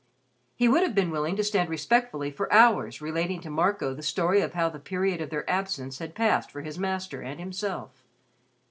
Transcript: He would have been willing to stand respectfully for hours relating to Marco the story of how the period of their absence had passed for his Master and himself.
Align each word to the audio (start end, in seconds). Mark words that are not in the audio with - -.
He 0.55 0.67
would 0.67 0.81
have 0.81 0.95
been 0.95 1.11
willing 1.11 1.35
to 1.35 1.43
stand 1.43 1.69
respectfully 1.69 2.31
for 2.31 2.51
hours 2.51 3.03
relating 3.03 3.39
to 3.41 3.51
Marco 3.51 3.93
the 3.93 4.01
story 4.01 4.41
of 4.41 4.53
how 4.55 4.67
the 4.67 4.79
period 4.79 5.21
of 5.21 5.29
their 5.29 5.47
absence 5.47 5.99
had 5.99 6.15
passed 6.15 6.49
for 6.49 6.61
his 6.63 6.79
Master 6.79 7.21
and 7.21 7.39
himself. 7.39 8.03